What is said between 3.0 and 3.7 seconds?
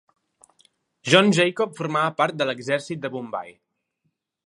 de Bombai.